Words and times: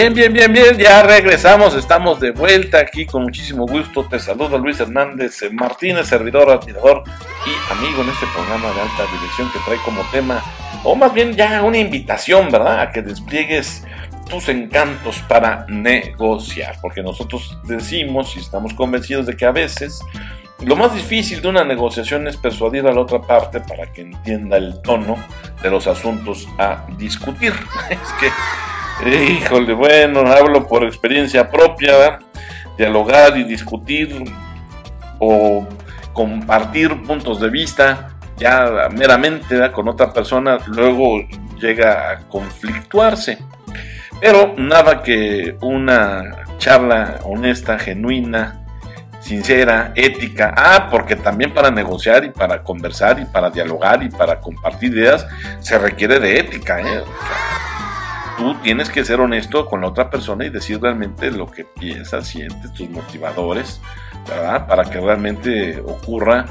Bien, 0.00 0.14
bien, 0.14 0.32
bien, 0.32 0.50
bien, 0.50 0.78
ya 0.78 1.02
regresamos, 1.02 1.74
estamos 1.74 2.20
de 2.20 2.30
vuelta 2.30 2.78
aquí 2.78 3.04
con 3.04 3.22
muchísimo 3.24 3.66
gusto. 3.66 4.06
Te 4.08 4.18
saludo 4.18 4.56
Luis 4.56 4.80
Hernández 4.80 5.42
Martínez, 5.52 6.06
servidor, 6.06 6.48
admirador 6.48 7.02
y 7.44 7.70
amigo 7.70 8.00
en 8.00 8.08
este 8.08 8.26
programa 8.34 8.72
de 8.72 8.80
alta 8.80 9.04
dirección 9.12 9.52
que 9.52 9.58
trae 9.58 9.76
como 9.84 10.00
tema, 10.10 10.42
o 10.84 10.96
más 10.96 11.12
bien 11.12 11.34
ya 11.34 11.62
una 11.62 11.76
invitación, 11.76 12.50
¿verdad? 12.50 12.80
A 12.80 12.92
que 12.92 13.02
despliegues 13.02 13.84
tus 14.26 14.48
encantos 14.48 15.18
para 15.28 15.66
negociar, 15.68 16.78
porque 16.80 17.02
nosotros 17.02 17.58
decimos 17.64 18.34
y 18.36 18.40
estamos 18.40 18.72
convencidos 18.72 19.26
de 19.26 19.36
que 19.36 19.44
a 19.44 19.52
veces 19.52 20.00
lo 20.60 20.76
más 20.76 20.94
difícil 20.94 21.42
de 21.42 21.48
una 21.48 21.62
negociación 21.62 22.26
es 22.26 22.38
persuadir 22.38 22.86
a 22.86 22.92
la 22.94 23.02
otra 23.02 23.20
parte 23.20 23.60
para 23.60 23.92
que 23.92 24.00
entienda 24.00 24.56
el 24.56 24.80
tono 24.80 25.22
de 25.62 25.70
los 25.70 25.86
asuntos 25.86 26.48
a 26.56 26.86
discutir. 26.96 27.52
Es 27.90 28.12
que 28.18 28.30
Híjole, 29.06 29.72
bueno, 29.72 30.20
hablo 30.20 30.66
por 30.66 30.84
experiencia 30.84 31.48
propia, 31.48 32.18
dialogar 32.76 33.36
y 33.38 33.44
discutir 33.44 34.24
o 35.18 35.66
compartir 36.12 37.02
puntos 37.02 37.40
de 37.40 37.48
vista 37.48 38.10
ya 38.36 38.88
meramente 38.90 39.70
con 39.70 39.88
otra 39.88 40.12
persona, 40.12 40.58
luego 40.66 41.20
llega 41.60 42.10
a 42.10 42.18
conflictuarse. 42.28 43.38
Pero 44.20 44.54
nada 44.56 45.02
que 45.02 45.56
una 45.60 46.44
charla 46.58 47.20
honesta, 47.24 47.78
genuina, 47.78 48.66
sincera, 49.20 49.92
ética. 49.94 50.54
Ah, 50.56 50.88
porque 50.90 51.16
también 51.16 51.52
para 51.52 51.70
negociar 51.70 52.24
y 52.24 52.30
para 52.30 52.62
conversar 52.62 53.18
y 53.20 53.26
para 53.26 53.50
dialogar 53.50 54.02
y 54.02 54.08
para 54.08 54.40
compartir 54.40 54.92
ideas 54.92 55.26
se 55.60 55.78
requiere 55.78 56.18
de 56.18 56.40
ética. 56.40 56.80
¿eh? 56.80 57.02
Tú 58.40 58.54
tienes 58.62 58.88
que 58.88 59.04
ser 59.04 59.20
honesto 59.20 59.66
con 59.66 59.82
la 59.82 59.88
otra 59.88 60.08
persona 60.08 60.46
y 60.46 60.48
decir 60.48 60.80
realmente 60.80 61.30
lo 61.30 61.46
que 61.46 61.64
piensas, 61.66 62.26
sientes, 62.26 62.72
tus 62.72 62.88
motivadores, 62.88 63.82
¿verdad? 64.26 64.66
Para 64.66 64.84
que 64.84 64.98
realmente 64.98 65.78
ocurra 65.80 66.46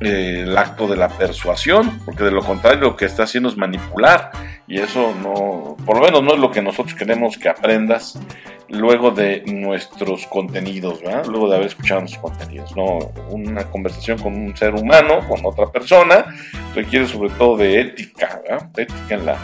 eh, 0.00 0.44
el 0.44 0.56
acto 0.56 0.86
de 0.86 0.96
la 0.96 1.08
persuasión, 1.08 2.00
porque 2.04 2.22
de 2.22 2.30
lo 2.30 2.44
contrario 2.44 2.80
lo 2.80 2.96
que 2.96 3.06
está 3.06 3.24
haciendo 3.24 3.48
es 3.48 3.56
manipular 3.56 4.30
y 4.68 4.78
eso 4.78 5.14
no, 5.20 5.76
por 5.84 5.96
lo 5.96 6.04
menos 6.04 6.22
no 6.22 6.34
es 6.34 6.38
lo 6.38 6.52
que 6.52 6.62
nosotros 6.62 6.94
queremos 6.94 7.36
que 7.38 7.48
aprendas 7.48 8.20
luego 8.68 9.10
de 9.10 9.42
nuestros 9.46 10.28
contenidos, 10.28 11.02
¿verdad? 11.02 11.26
luego 11.26 11.48
de 11.48 11.56
haber 11.56 11.66
escuchado 11.66 12.00
nuestros 12.00 12.22
contenidos. 12.22 12.76
No, 12.76 12.98
una 13.30 13.64
conversación 13.64 14.18
con 14.18 14.32
un 14.32 14.56
ser 14.56 14.74
humano, 14.74 15.26
con 15.28 15.44
otra 15.44 15.66
persona, 15.66 16.24
requiere 16.72 17.08
sobre 17.08 17.30
todo 17.30 17.56
de 17.56 17.80
ética, 17.80 18.40
¿verdad? 18.48 18.70
ética 18.76 19.14
en 19.16 19.26
la 19.26 19.36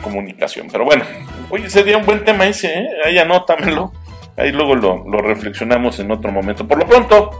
comunicación. 0.00 0.68
Pero 0.70 0.84
bueno, 0.84 1.04
oye, 1.50 1.68
sería 1.70 1.96
un 1.96 2.06
buen 2.06 2.24
tema 2.24 2.46
ese, 2.46 2.72
¿eh? 2.72 2.88
ahí 3.04 3.18
anótamelo, 3.18 3.92
ahí 4.36 4.52
luego 4.52 4.74
lo, 4.74 5.04
lo 5.08 5.18
reflexionamos 5.18 5.98
en 6.00 6.10
otro 6.10 6.32
momento. 6.32 6.66
Por 6.66 6.78
lo 6.78 6.86
pronto, 6.86 7.30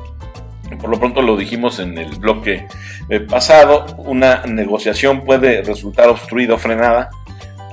por 0.80 0.90
lo 0.90 0.98
pronto 0.98 1.22
lo 1.22 1.36
dijimos 1.36 1.78
en 1.78 1.98
el 1.98 2.18
bloque 2.18 2.66
eh, 3.08 3.20
pasado, 3.20 3.86
una 3.98 4.42
negociación 4.46 5.24
puede 5.24 5.62
resultar 5.62 6.08
obstruida 6.08 6.54
o 6.54 6.58
frenada 6.58 7.10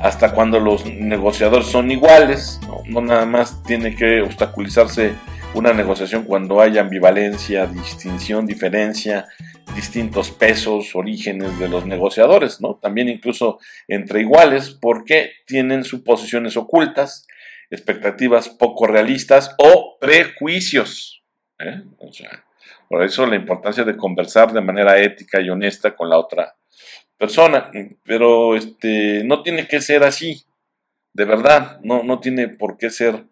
hasta 0.02 0.32
cuando 0.32 0.60
los 0.60 0.86
negociadores 0.86 1.68
son 1.68 1.92
iguales, 1.92 2.60
no, 2.88 3.02
nada 3.02 3.26
más 3.26 3.62
tiene 3.64 3.96
que 3.96 4.22
obstaculizarse 4.22 5.14
una 5.54 5.74
negociación 5.74 6.24
cuando 6.24 6.62
hay 6.62 6.78
ambivalencia, 6.78 7.66
distinción, 7.66 8.46
diferencia, 8.46 9.28
distintos 9.76 10.32
pesos, 10.32 10.96
orígenes 10.96 11.58
de 11.60 11.68
los 11.68 11.86
negociadores, 11.86 12.62
¿no? 12.62 12.76
También 12.76 13.10
incluso 13.10 13.60
entre 13.88 14.22
iguales, 14.22 14.70
porque 14.70 15.32
tienen 15.46 15.84
suposiciones 15.84 16.58
ocultas, 16.58 17.28
expectativas 17.70 18.50
poco 18.50 18.88
realistas 18.88 19.56
o 19.58 19.98
prejuicios. 20.00 21.24
¿eh? 21.60 21.84
O 22.00 22.12
sea, 22.14 22.46
por 22.88 23.04
eso 23.04 23.26
la 23.26 23.36
importancia 23.36 23.84
de 23.84 23.98
conversar 23.98 24.54
de 24.54 24.62
manera 24.62 25.00
ética 25.00 25.42
y 25.42 25.50
honesta 25.50 25.96
con 25.96 26.10
la 26.10 26.18
otra 26.18 26.56
persona, 27.18 27.72
pero 28.04 28.56
este, 28.56 29.24
no 29.24 29.42
tiene 29.42 29.68
que 29.68 29.82
ser 29.82 30.04
así, 30.04 30.44
de 31.14 31.26
verdad, 31.26 31.80
no, 31.82 32.04
no 32.04 32.20
tiene 32.20 32.48
por 32.48 32.78
qué 32.78 32.90
ser 32.90 33.26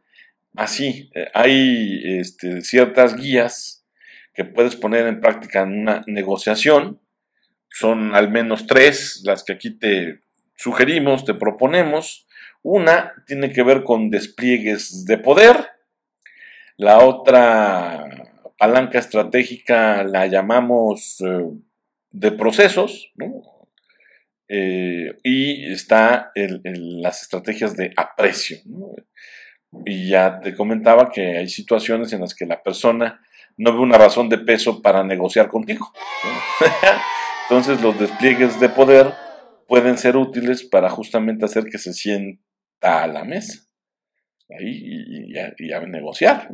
así. 0.58 1.10
Eh, 1.14 1.28
hay 1.34 2.20
este, 2.20 2.62
ciertas 2.62 3.16
guías 3.16 3.86
que 4.34 4.46
puedes 4.46 4.76
poner 4.76 5.08
en 5.08 5.22
práctica 5.22 5.62
en 5.62 5.80
una 5.80 6.04
negociación, 6.08 7.00
son 7.70 8.16
al 8.16 8.30
menos 8.30 8.68
tres 8.68 9.22
las 9.26 9.44
que 9.44 9.54
aquí 9.54 9.72
te 9.72 10.22
sugerimos, 10.56 11.26
te 11.26 11.34
proponemos. 11.34 12.28
Una 12.62 13.14
tiene 13.28 13.52
que 13.52 13.64
ver 13.64 13.84
con 13.84 14.10
despliegues 14.10 15.06
de 15.06 15.18
poder, 15.18 15.68
la 16.78 17.00
otra 17.00 18.06
palanca 18.58 19.00
estratégica 19.00 20.04
la 20.04 20.28
llamamos 20.28 21.22
eh, 21.22 21.46
de 22.12 22.32
procesos, 22.32 23.12
¿no? 23.16 23.44
Eh, 24.48 25.18
y 25.24 25.72
está 25.72 26.32
en, 26.36 27.02
las 27.02 27.24
estrategias 27.24 27.76
de 27.76 27.94
aprecio. 27.96 28.58
Y 29.86 30.09
ya 30.09 30.40
te 30.40 30.56
comentaba 30.56 31.09
que 31.12 31.38
hay 31.38 31.50
situaciones 31.50 32.13
en 32.13 32.22
las 32.22 32.34
que 32.34 32.46
la 32.46 32.62
persona 32.63 33.22
no 33.58 33.74
ve 33.74 33.80
una 33.80 33.97
razón 33.97 34.30
de 34.30 34.38
peso 34.38 34.81
para 34.81 35.03
negociar 35.03 35.47
contigo. 35.47 35.91
Entonces 37.50 37.81
los 37.81 38.00
despliegues 38.00 38.59
de 38.59 38.69
poder 38.69 39.14
pueden 39.68 39.97
ser 39.97 40.18
útiles 40.18 40.64
para 40.64 40.90
justamente 40.90 41.46
hacer 41.46 41.66
que 41.66 41.78
se 41.78 41.94
sienta 41.94 43.03
a 43.03 43.08
la 43.08 43.24
mesa 43.24 43.66
ahí 44.50 45.34
y, 45.58 45.72
a, 45.74 45.80
negociar. 45.81 46.50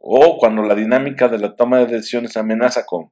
O 0.00 0.38
cuando 0.38 0.62
la 0.62 0.74
dinámica 0.74 1.28
de 1.28 1.38
la 1.38 1.54
toma 1.56 1.78
de 1.80 1.86
decisiones 1.86 2.36
amenaza 2.36 2.86
con 2.86 3.10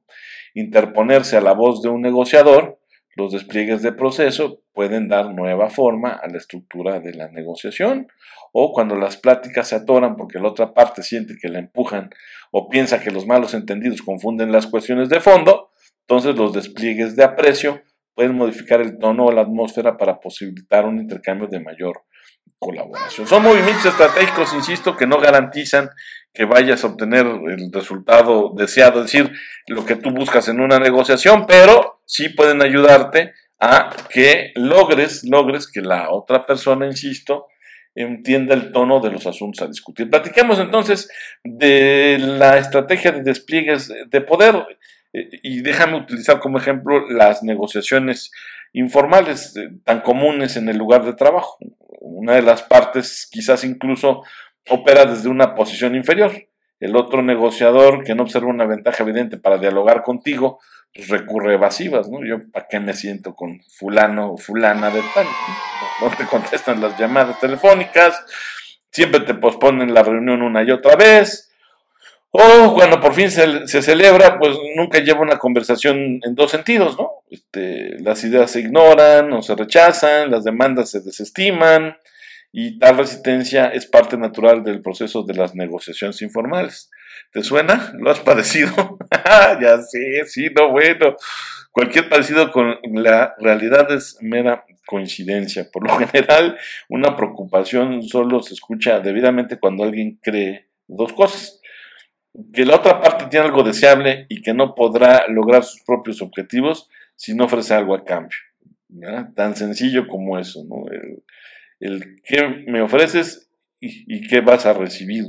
interponerse 0.53 1.37
a 1.37 1.41
la 1.41 1.53
voz 1.53 1.81
de 1.81 1.89
un 1.89 2.01
negociador, 2.01 2.79
los 3.17 3.33
despliegues 3.33 3.81
de 3.81 3.91
proceso 3.91 4.61
pueden 4.73 5.07
dar 5.07 5.33
nueva 5.33 5.69
forma 5.69 6.11
a 6.11 6.27
la 6.27 6.37
estructura 6.37 6.99
de 6.99 7.13
la 7.13 7.27
negociación 7.29 8.07
o 8.53 8.71
cuando 8.71 8.95
las 8.95 9.17
pláticas 9.17 9.69
se 9.69 9.75
atoran 9.75 10.15
porque 10.15 10.39
la 10.39 10.49
otra 10.49 10.73
parte 10.73 11.01
siente 11.01 11.35
que 11.41 11.49
la 11.49 11.59
empujan 11.59 12.11
o 12.51 12.69
piensa 12.69 13.01
que 13.01 13.11
los 13.11 13.25
malos 13.25 13.55
entendidos 13.55 14.03
confunden 14.03 14.51
las 14.51 14.67
cuestiones 14.67 15.09
de 15.09 15.19
fondo, 15.19 15.71
entonces 16.01 16.35
los 16.35 16.53
despliegues 16.53 17.15
de 17.15 17.23
aprecio 17.23 17.81
pueden 18.13 18.35
modificar 18.35 18.81
el 18.81 18.99
tono 18.99 19.25
o 19.25 19.31
la 19.31 19.41
atmósfera 19.41 19.97
para 19.97 20.19
posibilitar 20.19 20.85
un 20.85 20.99
intercambio 20.99 21.47
de 21.47 21.59
mayor 21.59 22.03
colaboración. 22.59 23.27
Son 23.27 23.43
movimientos 23.43 23.85
estratégicos, 23.85 24.53
insisto, 24.53 24.95
que 24.95 25.05
no 25.05 25.19
garantizan 25.19 25.89
que 26.33 26.45
vayas 26.45 26.83
a 26.83 26.87
obtener 26.87 27.25
el 27.25 27.71
resultado 27.71 28.53
deseado, 28.55 28.99
es 28.99 29.11
decir, 29.11 29.31
lo 29.67 29.85
que 29.85 29.95
tú 29.95 30.11
buscas 30.11 30.47
en 30.47 30.59
una 30.59 30.79
negociación, 30.79 31.45
pero 31.47 31.96
sí 32.07 32.29
pueden 32.29 32.63
ayudarte 32.63 33.33
a 33.59 33.95
que 34.09 34.51
logres, 34.55 35.23
logres 35.23 35.71
que 35.71 35.81
la 35.81 36.09
otra 36.09 36.45
persona, 36.47 36.87
insisto, 36.87 37.47
entienda 37.93 38.53
el 38.53 38.71
tono 38.71 38.99
de 38.99 39.11
los 39.11 39.27
asuntos 39.27 39.61
a 39.61 39.67
discutir. 39.67 40.09
Platiquemos 40.09 40.59
entonces 40.59 41.09
de 41.43 42.17
la 42.19 42.57
estrategia 42.57 43.11
de 43.11 43.23
despliegues 43.23 43.91
de 44.07 44.21
poder 44.21 44.55
eh, 45.13 45.29
y 45.43 45.61
déjame 45.61 45.97
utilizar 45.97 46.39
como 46.39 46.59
ejemplo 46.59 47.09
las 47.09 47.43
negociaciones 47.43 48.31
informales 48.73 49.55
eh, 49.57 49.69
tan 49.83 50.01
comunes 50.01 50.57
en 50.57 50.69
el 50.69 50.77
lugar 50.77 51.05
de 51.05 51.13
trabajo. 51.13 51.57
Una 51.99 52.35
de 52.35 52.43
las 52.43 52.61
partes 52.61 53.27
quizás 53.31 53.63
incluso 53.63 54.23
opera 54.69 55.05
desde 55.05 55.29
una 55.29 55.55
posición 55.55 55.95
inferior. 55.95 56.31
El 56.79 56.95
otro 56.95 57.23
negociador 57.23 58.03
que 58.03 58.13
no 58.13 58.23
observa 58.23 58.47
una 58.47 58.67
ventaja 58.67 59.03
evidente 59.03 59.37
para 59.37 59.57
dialogar 59.57 60.03
contigo, 60.03 60.59
pues 60.93 61.09
recurre 61.09 61.53
evasivas, 61.53 62.09
¿no? 62.09 62.25
Yo, 62.25 62.49
¿para 62.51 62.67
qué 62.67 62.79
me 62.79 62.93
siento 62.93 63.35
con 63.35 63.61
fulano 63.69 64.33
o 64.33 64.37
fulana 64.37 64.89
de 64.89 65.01
tal? 65.13 65.27
No, 66.01 66.09
te 66.15 66.25
contestan 66.25 66.81
las 66.81 66.97
llamadas 66.97 67.39
telefónicas, 67.39 68.19
siempre 68.91 69.21
te 69.21 69.33
posponen 69.33 69.93
la 69.93 70.03
reunión 70.03 70.41
una 70.41 70.63
y 70.63 70.71
otra 70.71 70.95
vez, 70.95 71.51
o 72.31 72.73
cuando 72.73 72.99
por 72.99 73.13
fin 73.13 73.31
se, 73.31 73.67
se, 73.67 73.81
celebra, 73.81 74.37
pues 74.37 74.57
nunca 74.75 74.99
lleva 74.99 75.21
una 75.21 75.39
conversación 75.39 76.19
en 76.23 76.35
dos 76.35 76.51
sentidos, 76.51 76.97
¿no? 76.97 77.23
Este, 77.29 77.99
las 77.99 78.23
ideas 78.23 78.51
se 78.51 78.59
ignoran 78.59 79.31
o 79.33 79.41
se 79.41 79.55
rechazan, 79.55 80.29
las 80.29 80.43
demandas 80.43 80.91
se 80.91 81.01
desestiman, 81.01 81.97
y 82.51 82.79
tal 82.79 82.97
resistencia 82.97 83.67
es 83.67 83.85
parte 83.85 84.17
natural 84.17 84.63
del 84.63 84.81
proceso 84.81 85.23
de 85.23 85.35
las 85.35 85.55
negociaciones 85.55 86.21
informales. 86.21 86.89
¿Te 87.31 87.43
suena? 87.43 87.93
¿Lo 87.97 88.09
has 88.09 88.19
padecido? 88.21 88.97
ya 89.61 89.81
sé, 89.81 90.25
sí, 90.25 90.49
no, 90.55 90.71
bueno. 90.71 91.15
Cualquier 91.71 92.09
parecido 92.09 92.51
con 92.51 92.79
la 92.95 93.35
realidad 93.37 93.91
es 93.91 94.17
mera 94.21 94.65
coincidencia. 94.87 95.69
Por 95.71 95.87
lo 95.87 95.95
general, 95.99 96.57
una 96.89 97.15
preocupación 97.15 98.01
solo 98.01 98.41
se 98.41 98.55
escucha 98.55 98.99
debidamente 98.99 99.59
cuando 99.59 99.83
alguien 99.83 100.17
cree 100.21 100.69
dos 100.87 101.13
cosas. 101.13 101.61
Que 102.53 102.65
la 102.65 102.77
otra 102.77 103.01
parte 103.01 103.25
tiene 103.29 103.45
algo 103.45 103.63
deseable 103.63 104.25
y 104.29 104.41
que 104.41 104.53
no 104.53 104.73
podrá 104.73 105.27
lograr 105.27 105.63
sus 105.63 105.83
propios 105.83 106.21
objetivos 106.21 106.89
si 107.15 107.35
no 107.35 107.45
ofrece 107.45 107.73
algo 107.73 107.95
a 107.95 108.03
cambio. 108.03 108.37
Tan 109.35 109.55
sencillo 109.55 110.07
como 110.07 110.37
eso. 110.39 110.63
¿no? 110.67 110.85
El 111.79 112.21
que 112.23 112.65
me 112.67 112.81
ofreces 112.81 113.49
y, 113.79 114.27
qué 114.27 114.41
vas 114.41 114.65
a 114.65 114.73
recibir. 114.73 115.25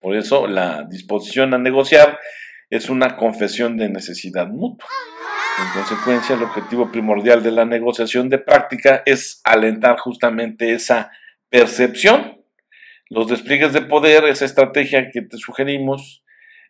Por 0.00 0.16
eso 0.16 0.46
la 0.46 0.84
disposición 0.84 1.54
a 1.54 1.58
negociar 1.58 2.18
es 2.70 2.90
una 2.90 3.16
confesión 3.16 3.76
de 3.76 3.88
necesidad 3.88 4.48
mutua. 4.48 4.88
En 5.58 5.80
consecuencia, 5.80 6.36
el 6.36 6.42
objetivo 6.42 6.92
primordial 6.92 7.42
de 7.42 7.50
la 7.50 7.64
negociación 7.64 8.28
de 8.28 8.38
práctica 8.38 9.02
es 9.06 9.40
alentar 9.44 9.98
justamente 9.98 10.72
esa 10.72 11.10
percepción. 11.48 12.42
Los 13.08 13.28
despliegues 13.28 13.72
de 13.72 13.80
poder, 13.82 14.24
esa 14.24 14.44
estrategia 14.44 15.10
que 15.10 15.22
te 15.22 15.36
sugerimos, 15.38 16.22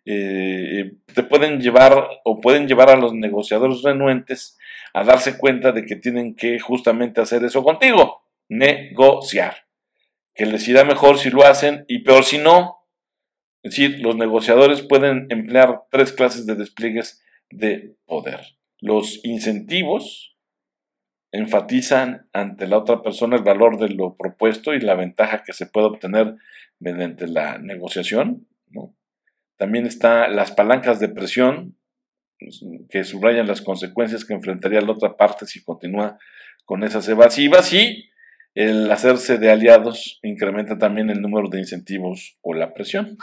eh, 0.06 0.93
te 1.12 1.23
pueden 1.23 1.61
llevar 1.61 2.08
o 2.25 2.40
pueden 2.40 2.67
llevar 2.67 2.88
a 2.88 2.96
los 2.96 3.12
negociadores 3.12 3.82
renuentes 3.82 4.56
a 4.94 5.05
darse 5.05 5.37
cuenta 5.37 5.73
de 5.73 5.85
que 5.85 5.96
tienen 5.96 6.35
que 6.35 6.58
justamente 6.58 7.20
hacer 7.20 7.44
eso 7.44 7.62
contigo, 7.62 8.23
negociar. 8.49 9.67
Que 10.35 10.47
les 10.47 10.67
irá 10.69 10.85
mejor 10.85 11.19
si 11.19 11.31
lo 11.31 11.45
hacen 11.45 11.85
y 11.89 12.00
peor 12.00 12.25
si 12.25 12.39
no. 12.39 12.77
Es 13.62 13.73
decir, 13.73 14.00
los 14.00 14.17
negociadores 14.17 14.83
pueden 14.83 15.27
emplear 15.31 15.83
tres 15.91 16.12
clases 16.12 16.47
de 16.47 16.55
despliegues 16.55 17.23
de 17.50 17.97
poder. 18.06 18.41
Los 18.81 19.21
incentivos 19.25 20.37
enfatizan 21.33 22.29
ante 22.33 22.67
la 22.67 22.79
otra 22.79 23.03
persona 23.03 23.37
el 23.37 23.43
valor 23.43 23.79
de 23.79 23.91
lo 23.91 24.17
propuesto 24.17 24.75
y 24.75 24.81
la 24.81 24.95
ventaja 24.95 25.43
que 25.43 25.53
se 25.53 25.67
puede 25.67 25.89
obtener 25.89 26.37
mediante 26.79 27.27
la 27.27 27.59
negociación. 27.59 28.47
También 29.56 29.87
están 29.87 30.37
las 30.37 30.53
palancas 30.53 31.00
de 31.00 31.09
presión, 31.09 31.77
pues, 32.39 32.65
que 32.89 33.05
subrayan 33.05 33.49
las 33.49 33.61
consecuencias 33.61 34.25
que 34.25 34.35
enfrentaría 34.35 34.81
la 34.81 34.93
otra 34.93 35.17
parte 35.17 35.47
si 35.47 35.62
continúa 35.62 36.19
con 36.65 36.85
esas 36.85 37.09
evasivas 37.09 37.73
y 37.73 38.09
el 38.59 38.91
hacerse 38.91 39.39
de 39.39 39.53
aliados 39.53 40.19
incrementa 40.21 40.79
también 40.79 41.11
el 41.11 41.23
número 41.23 41.49
de 41.49 41.61
incentivos 41.61 42.37
o 42.41 42.55
la 42.55 42.75
presión. 42.75 43.17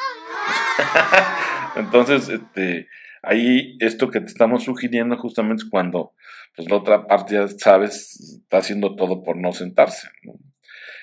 Entonces, 1.75 2.29
este, 2.29 2.87
ahí 3.21 3.75
esto 3.81 4.09
que 4.09 4.21
te 4.21 4.27
estamos 4.27 4.63
sugiriendo 4.63 5.17
justamente 5.17 5.63
es 5.63 5.69
cuando 5.69 6.13
pues, 6.55 6.69
la 6.69 6.77
otra 6.77 7.05
parte, 7.05 7.33
ya 7.35 7.49
sabes, 7.49 8.39
está 8.43 8.59
haciendo 8.59 8.95
todo 8.95 9.23
por 9.23 9.35
no 9.35 9.51
sentarse. 9.51 10.07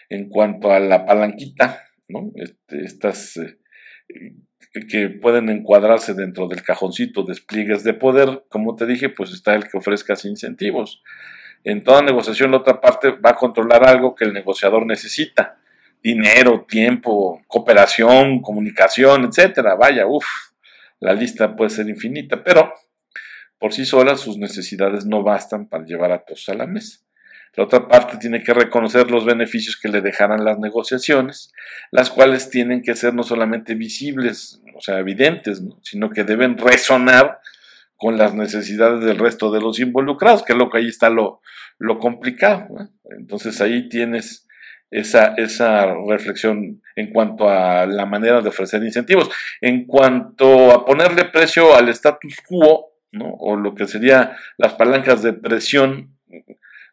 En 0.09 0.31
cuanto 0.31 0.73
a 0.73 0.81
la 0.81 1.05
palanquita, 1.05 1.85
¿no? 2.09 2.33
Este, 2.37 2.87
estas 2.87 3.37
eh, 3.37 3.59
que 4.89 5.11
pueden 5.11 5.51
encuadrarse 5.51 6.15
dentro 6.15 6.49
del 6.49 6.63
cajoncito 6.63 7.25
despliegues 7.25 7.85
de 7.85 7.93
poder, 7.93 8.45
como 8.49 8.77
te 8.77 8.87
dije, 8.87 9.11
pues 9.11 9.31
está 9.31 9.55
el 9.55 9.69
que 9.69 9.77
ofrezcas 9.77 10.25
incentivos. 10.25 11.03
En 11.65 11.83
toda 11.85 12.03
negociación 12.03 12.51
la 12.51 12.59
otra 12.59 12.81
parte 12.81 13.11
va 13.11 13.31
a 13.31 13.37
controlar 13.37 13.85
algo 13.85 14.15
que 14.15 14.25
el 14.25 14.33
negociador 14.33 14.85
necesita. 14.87 15.59
Dinero, 16.03 16.67
tiempo, 16.69 17.41
cooperación, 17.47 18.41
comunicación, 18.41 19.25
etcétera. 19.25 19.77
Vaya, 19.77 20.07
uff, 20.07 20.27
la 20.99 21.13
lista 21.13 21.55
puede 21.55 21.71
ser 21.71 21.89
infinita, 21.89 22.43
pero 22.43 22.75
por 23.59 23.73
sí 23.73 23.85
sola 23.85 24.17
sus 24.17 24.39
necesidades 24.39 25.07
no 25.07 25.23
bastan 25.23 25.69
para 25.69 25.85
llevar 25.85 26.11
a 26.11 26.19
todos 26.19 26.49
a 26.49 26.55
la 26.55 26.67
mesa. 26.67 26.99
La 27.55 27.65
otra 27.65 27.87
parte 27.87 28.17
tiene 28.17 28.43
que 28.43 28.55
reconocer 28.55 29.11
los 29.11 29.27
beneficios 29.27 29.77
que 29.77 29.89
le 29.89 30.01
dejarán 30.01 30.45
las 30.45 30.59
negociaciones, 30.59 31.53
las 31.91 32.09
cuales 32.09 32.49
tienen 32.49 32.83
que 32.83 32.97
ser 32.97 33.15
no 33.15 33.23
solamente 33.23 33.75
visibles, 33.75 34.61
o 34.75 34.81
sea, 34.81 34.99
evidentes, 34.99 35.63
sino 35.83 36.11
que 36.11 36.25
deben 36.25 36.57
resonar 36.57 37.41
con 38.03 38.19
las 38.19 38.35
necesidades 38.35 39.05
del 39.05 39.17
resto 39.17 39.53
de 39.53 39.61
los 39.61 39.79
involucrados, 39.79 40.43
que 40.43 40.55
es 40.55 40.59
lo 40.59 40.69
que 40.69 40.79
ahí 40.79 40.89
está 40.89 41.09
lo, 41.09 41.41
lo 41.79 42.01
complicado. 42.01 42.67
Entonces 43.17 43.61
ahí 43.61 43.89
tienes 43.89 44.49
esa, 44.91 45.35
esa 45.37 45.95
reflexión 46.09 46.83
en 46.97 47.13
cuanto 47.13 47.49
a 47.49 47.87
la 47.87 48.05
manera 48.05 48.41
de 48.41 48.49
ofrecer 48.49 48.83
incentivos. 48.83 49.31
En 49.61 49.87
cuanto 49.87 50.73
a 50.73 50.85
ponerle 50.85 51.27
precio 51.27 51.77
al 51.77 51.91
status 51.91 52.39
quo, 52.45 52.91
¿no? 53.13 53.37
o 53.39 53.55
lo 53.55 53.73
que 53.73 53.87
serían 53.87 54.33
las 54.59 54.73
palancas 54.73 55.23
de 55.23 55.35
presión 55.35 56.19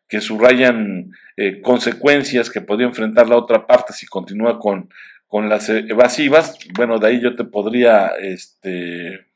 que 0.08 0.22
subrayan 0.22 1.10
eh, 1.38 1.60
consecuencias 1.60 2.52
que 2.52 2.62
podría 2.62 2.86
enfrentar 2.86 3.28
la 3.28 3.38
otra 3.38 3.66
parte 3.66 3.94
si 3.94 4.06
continúa 4.06 4.60
con, 4.60 4.92
con 5.26 5.50
las 5.50 5.70
evasivas, 5.70 6.60
bueno, 6.76 7.00
de 7.00 7.08
ahí 7.08 7.20
yo 7.20 7.34
te 7.34 7.46
podría 7.46 8.10
este, 8.22 9.29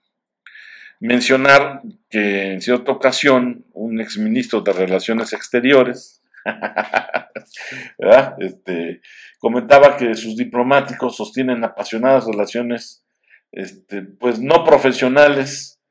mencionar 1.03 1.81
que 2.09 2.53
en 2.53 2.61
cierta 2.61 2.93
ocasión 2.93 3.65
un 3.73 3.99
exministro 3.99 4.61
de 4.61 4.71
Relaciones 4.71 5.33
Exteriores 5.33 6.23
este, 8.39 9.01
comentaba 9.37 9.97
que 9.97 10.15
sus 10.15 10.37
diplomáticos 10.37 11.17
sostienen 11.17 11.61
apasionadas 11.65 12.25
relaciones 12.25 13.03
este, 13.51 14.01
pues 14.01 14.39
no 14.39 14.63
profesionales 14.63 15.81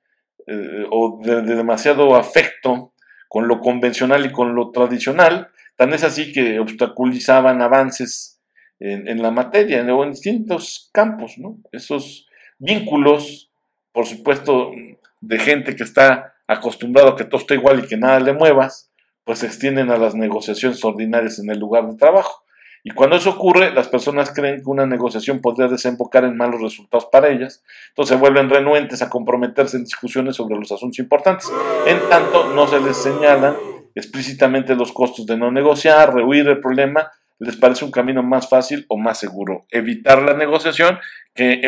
eh, 0.46 0.86
o 0.90 1.20
de, 1.22 1.42
demasiado 1.42 2.16
afecto 2.16 2.94
con 3.28 3.48
lo 3.48 3.60
convencional 3.60 4.24
y 4.24 4.32
con 4.32 4.54
lo 4.54 4.70
tradicional, 4.70 5.48
tan 5.76 5.92
es 5.92 6.04
así 6.04 6.32
que 6.32 6.58
obstaculizaban 6.58 7.60
avances 7.60 8.40
en, 8.80 9.06
en 9.06 9.20
la 9.20 9.30
materia 9.30 9.80
en 9.80 10.10
distintos 10.10 10.88
campos, 10.90 11.34
¿no? 11.36 11.58
Esos 11.70 12.26
vínculos, 12.58 13.51
por 13.92 14.06
supuesto, 14.06 14.72
de 15.20 15.38
gente 15.38 15.76
que 15.76 15.84
está 15.84 16.34
acostumbrado 16.46 17.10
a 17.10 17.16
que 17.16 17.24
todo 17.24 17.40
esté 17.40 17.54
igual 17.54 17.80
y 17.80 17.86
que 17.86 17.96
nada 17.96 18.20
le 18.20 18.32
muevas, 18.32 18.90
pues 19.24 19.40
se 19.40 19.46
extienden 19.46 19.90
a 19.90 19.98
las 19.98 20.14
negociaciones 20.14 20.84
ordinarias 20.84 21.38
en 21.38 21.50
el 21.50 21.58
lugar 21.58 21.88
de 21.88 21.96
trabajo. 21.96 22.42
Y 22.84 22.90
cuando 22.90 23.14
eso 23.14 23.30
ocurre, 23.30 23.72
las 23.72 23.86
personas 23.86 24.32
creen 24.34 24.56
que 24.56 24.68
una 24.68 24.86
negociación 24.86 25.40
podría 25.40 25.68
desembocar 25.68 26.24
en 26.24 26.36
malos 26.36 26.60
resultados 26.60 27.06
para 27.12 27.28
ellas, 27.28 27.62
entonces 27.90 28.16
se 28.16 28.20
vuelven 28.20 28.50
renuentes 28.50 29.02
a 29.02 29.08
comprometerse 29.08 29.76
en 29.76 29.84
discusiones 29.84 30.34
sobre 30.34 30.56
los 30.56 30.72
asuntos 30.72 30.98
importantes. 30.98 31.48
En 31.86 32.00
tanto, 32.08 32.52
no 32.52 32.66
se 32.66 32.80
les 32.80 32.96
señalan 32.96 33.54
explícitamente 33.94 34.74
los 34.74 34.90
costos 34.90 35.26
de 35.26 35.36
no 35.36 35.52
negociar, 35.52 36.12
rehuir 36.12 36.48
el 36.48 36.60
problema, 36.60 37.12
les 37.38 37.56
parece 37.56 37.84
un 37.84 37.92
camino 37.92 38.22
más 38.22 38.48
fácil 38.48 38.84
o 38.88 38.96
más 38.96 39.18
seguro. 39.18 39.64
Evitar 39.70 40.22
la 40.22 40.34
negociación 40.34 40.98
que 41.34 41.60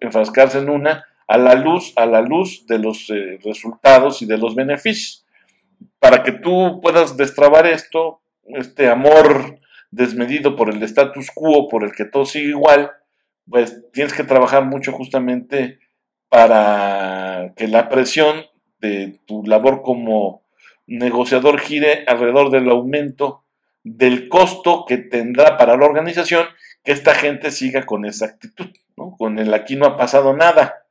enfrascarse 0.00 0.58
en 0.58 0.70
una 0.70 1.04
a 1.26 1.38
la 1.38 1.54
luz, 1.54 1.92
a 1.96 2.06
la 2.06 2.20
luz 2.20 2.66
de 2.66 2.78
los 2.78 3.08
eh, 3.10 3.38
resultados 3.44 4.22
y 4.22 4.26
de 4.26 4.38
los 4.38 4.54
beneficios. 4.54 5.24
Para 5.98 6.22
que 6.22 6.32
tú 6.32 6.80
puedas 6.82 7.16
destrabar 7.16 7.66
esto, 7.66 8.20
este 8.44 8.88
amor 8.88 9.60
desmedido 9.90 10.56
por 10.56 10.70
el 10.70 10.82
status 10.82 11.30
quo, 11.34 11.68
por 11.68 11.84
el 11.84 11.92
que 11.92 12.04
todo 12.04 12.26
sigue 12.26 12.48
igual, 12.48 12.90
pues 13.48 13.82
tienes 13.92 14.12
que 14.12 14.24
trabajar 14.24 14.64
mucho 14.64 14.92
justamente 14.92 15.78
para 16.28 17.52
que 17.56 17.68
la 17.68 17.88
presión 17.88 18.44
de 18.80 19.20
tu 19.26 19.44
labor 19.44 19.82
como 19.82 20.42
negociador 20.86 21.60
gire 21.60 22.04
alrededor 22.06 22.50
del 22.50 22.68
aumento 22.68 23.44
del 23.82 24.28
costo 24.28 24.84
que 24.86 24.98
tendrá 24.98 25.56
para 25.56 25.76
la 25.76 25.84
organización 25.84 26.46
que 26.82 26.92
esta 26.92 27.14
gente 27.14 27.50
siga 27.50 27.86
con 27.86 28.04
esa 28.04 28.26
actitud. 28.26 28.66
Con 29.18 29.38
el 29.38 29.52
aquí 29.54 29.76
no 29.76 29.86
ha 29.86 29.96
pasado 29.96 30.34
nada. 30.34 30.83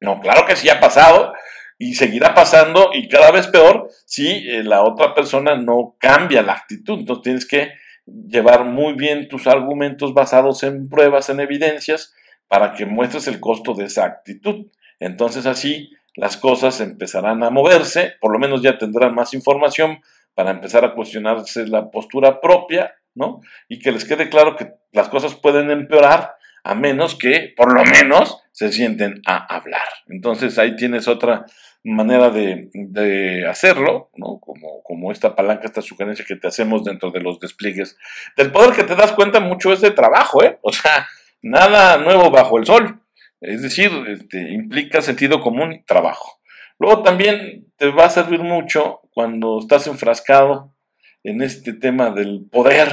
No, 0.00 0.20
claro 0.20 0.46
que 0.46 0.56
sí 0.56 0.68
ha 0.68 0.80
pasado 0.80 1.32
y 1.78 1.94
seguirá 1.94 2.34
pasando 2.34 2.90
y 2.92 3.08
cada 3.08 3.30
vez 3.30 3.46
peor 3.46 3.88
si 4.04 4.48
eh, 4.48 4.62
la 4.64 4.82
otra 4.82 5.14
persona 5.14 5.56
no 5.56 5.96
cambia 5.98 6.42
la 6.42 6.54
actitud. 6.54 7.00
Entonces 7.00 7.22
tienes 7.22 7.46
que 7.46 7.72
llevar 8.06 8.64
muy 8.64 8.94
bien 8.94 9.28
tus 9.28 9.46
argumentos 9.46 10.14
basados 10.14 10.62
en 10.62 10.88
pruebas, 10.88 11.28
en 11.28 11.40
evidencias, 11.40 12.14
para 12.48 12.72
que 12.72 12.86
muestres 12.86 13.28
el 13.28 13.40
costo 13.40 13.74
de 13.74 13.84
esa 13.84 14.04
actitud. 14.04 14.66
Entonces 14.98 15.46
así 15.46 15.90
las 16.14 16.36
cosas 16.36 16.80
empezarán 16.80 17.44
a 17.44 17.50
moverse, 17.50 18.14
por 18.20 18.32
lo 18.32 18.38
menos 18.38 18.62
ya 18.62 18.78
tendrán 18.78 19.14
más 19.14 19.34
información 19.34 20.00
para 20.34 20.50
empezar 20.50 20.84
a 20.84 20.94
cuestionarse 20.94 21.66
la 21.66 21.90
postura 21.90 22.40
propia, 22.40 22.94
¿no? 23.14 23.40
Y 23.68 23.78
que 23.78 23.92
les 23.92 24.04
quede 24.04 24.28
claro 24.28 24.56
que 24.56 24.72
las 24.92 25.08
cosas 25.08 25.34
pueden 25.34 25.70
empeorar 25.70 26.34
a 26.64 26.74
menos 26.74 27.14
que 27.14 27.52
por 27.56 27.72
lo 27.72 27.84
menos 27.84 28.42
se 28.58 28.72
sienten 28.72 29.22
a 29.24 29.36
hablar. 29.54 29.86
Entonces 30.08 30.58
ahí 30.58 30.74
tienes 30.74 31.06
otra 31.06 31.46
manera 31.84 32.28
de, 32.30 33.46
hacerlo, 33.48 34.10
¿no? 34.16 34.40
Como, 34.40 34.82
como 34.82 35.12
esta 35.12 35.36
palanca, 35.36 35.66
esta 35.66 35.80
sugerencia 35.80 36.24
que 36.26 36.34
te 36.34 36.48
hacemos 36.48 36.82
dentro 36.82 37.12
de 37.12 37.20
los 37.20 37.38
despliegues 37.38 37.96
del 38.36 38.50
poder 38.50 38.74
que 38.74 38.82
te 38.82 38.96
das 38.96 39.12
cuenta 39.12 39.38
mucho 39.38 39.72
es 39.72 39.80
de 39.80 39.92
trabajo, 39.92 40.42
¿eh? 40.42 40.58
O 40.62 40.72
sea, 40.72 41.06
nada 41.40 41.98
nuevo 41.98 42.32
bajo 42.32 42.58
el 42.58 42.66
sol. 42.66 43.00
Es 43.40 43.62
decir, 43.62 43.92
este, 44.08 44.50
implica 44.50 45.02
sentido 45.02 45.40
común 45.40 45.74
y 45.74 45.84
trabajo. 45.84 46.40
Luego 46.80 47.04
también 47.04 47.72
te 47.76 47.92
va 47.92 48.06
a 48.06 48.10
servir 48.10 48.40
mucho 48.40 49.02
cuando 49.12 49.60
estás 49.60 49.86
enfrascado 49.86 50.74
en 51.22 51.42
este 51.42 51.74
tema 51.74 52.10
del 52.10 52.48
poder 52.50 52.88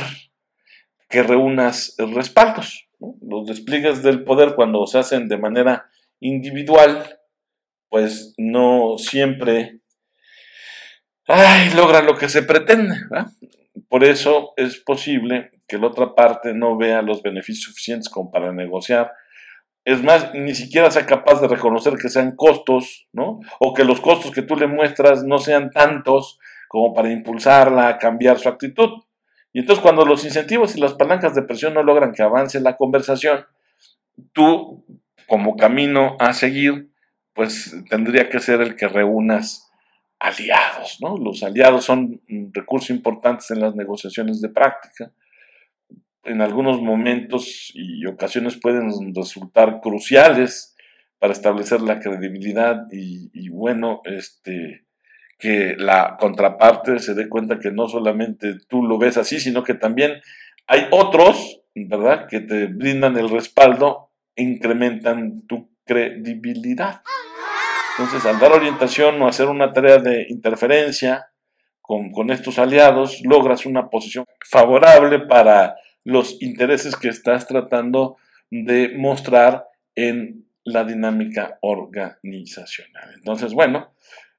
que 1.09 1.23
reúnas 1.23 1.95
respaldos. 1.97 2.84
Los 3.21 3.45
despliegues 3.47 4.03
del 4.03 4.23
poder 4.23 4.55
cuando 4.55 4.85
se 4.87 4.99
hacen 4.99 5.27
de 5.27 5.37
manera 5.37 5.89
individual, 6.19 7.19
pues 7.89 8.33
no 8.37 8.97
siempre 8.97 9.81
ay, 11.27 11.71
logra 11.75 12.01
lo 12.01 12.17
que 12.17 12.29
se 12.29 12.43
pretende. 12.43 12.95
Por 13.89 14.03
eso 14.03 14.53
es 14.57 14.77
posible 14.77 15.51
que 15.67 15.77
la 15.77 15.87
otra 15.87 16.13
parte 16.15 16.53
no 16.53 16.77
vea 16.77 17.01
los 17.01 17.21
beneficios 17.21 17.65
suficientes 17.65 18.09
como 18.09 18.31
para 18.31 18.51
negociar. 18.51 19.11
Es 19.83 20.03
más, 20.03 20.33
ni 20.33 20.55
siquiera 20.55 20.89
sea 20.89 21.05
capaz 21.05 21.41
de 21.41 21.47
reconocer 21.47 21.93
que 21.95 22.09
sean 22.09 22.35
costos, 22.35 23.07
¿no? 23.13 23.39
O 23.59 23.73
que 23.73 23.83
los 23.83 24.01
costos 24.01 24.31
que 24.31 24.41
tú 24.41 24.55
le 24.55 24.67
muestras 24.67 25.23
no 25.23 25.37
sean 25.37 25.69
tantos 25.69 26.39
como 26.67 26.93
para 26.93 27.11
impulsarla 27.11 27.87
a 27.87 27.97
cambiar 27.97 28.39
su 28.39 28.49
actitud. 28.49 28.89
Y 29.55 29.59
entonces 29.59 29.81
cuando 29.81 30.03
los 30.05 30.25
incentivos 30.25 30.75
y 30.75 30.81
las 30.81 30.95
palancas 30.95 31.33
de 31.33 31.41
presión 31.41 31.75
no 31.75 31.81
logran 31.81 32.11
que 32.11 32.21
avance 32.21 32.59
la 32.59 32.75
conversación, 32.75 33.45
tú 34.33 34.85
como 35.27 35.55
camino 35.55 36.17
a 36.19 36.33
seguir, 36.33 36.89
pues 37.33 37.73
tendría 37.89 38.29
que 38.29 38.41
ser 38.41 38.59
el 38.59 38.75
que 38.75 38.89
reúnas 38.89 39.71
aliados, 40.19 40.97
¿no? 40.99 41.15
Los 41.15 41.41
aliados 41.41 41.85
son 41.85 42.21
recursos 42.51 42.89
importantes 42.89 43.49
en 43.49 43.61
las 43.61 43.75
negociaciones 43.75 44.41
de 44.41 44.49
práctica. 44.49 45.13
En 46.25 46.41
algunos 46.41 46.81
momentos 46.81 47.71
y 47.73 48.05
ocasiones 48.07 48.59
pueden 48.59 49.15
resultar 49.15 49.79
cruciales 49.79 50.75
para 51.17 51.31
establecer 51.31 51.79
la 51.79 52.01
credibilidad 52.01 52.87
y, 52.91 53.29
y 53.31 53.47
bueno, 53.47 54.01
este, 54.03 54.84
que 55.37 55.75
la 55.77 56.17
contraparte 56.19 56.99
se 56.99 57.13
dé 57.13 57.27
cuenta 57.27 57.59
que 57.59 57.71
no 57.71 57.87
solamente 57.87 58.55
tú 58.67 58.83
lo 58.83 58.97
ves 58.97 59.17
así, 59.17 59.39
sino 59.39 59.63
que 59.63 59.73
también 59.73 60.21
hay 60.67 60.87
otros, 60.91 61.61
¿verdad?, 61.75 62.27
que 62.27 62.39
te 62.39 62.67
brindan 62.67 63.17
el 63.17 63.29
respaldo 63.29 64.11
incrementan 64.35 65.45
tu 65.47 65.69
credibilidad. 65.85 67.01
Entonces, 67.97 68.25
al 68.25 68.39
dar 68.39 68.51
orientación 68.51 69.21
o 69.21 69.27
hacer 69.27 69.47
una 69.47 69.71
tarea 69.71 69.99
de 69.99 70.25
interferencia 70.29 71.27
con, 71.81 72.11
con 72.11 72.29
estos 72.31 72.59
aliados, 72.59 73.21
logras 73.23 73.65
una 73.65 73.89
posición 73.89 74.25
favorable 74.43 75.19
para 75.19 75.75
los 76.03 76.41
intereses 76.41 76.95
que 76.95 77.07
estás 77.07 77.47
tratando 77.47 78.17
de 78.49 78.93
mostrar 78.97 79.65
en 79.95 80.45
la 80.63 80.83
dinámica 80.83 81.57
organizacional. 81.61 83.13
Entonces, 83.15 83.53
bueno, 83.53 83.93